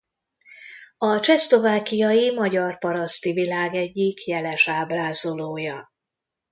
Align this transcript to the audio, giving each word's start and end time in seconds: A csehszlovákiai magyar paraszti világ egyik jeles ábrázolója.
A 0.97 1.19
csehszlovákiai 1.19 2.31
magyar 2.33 2.77
paraszti 2.77 3.31
világ 3.33 3.73
egyik 3.73 4.25
jeles 4.25 4.67
ábrázolója. 4.67 5.91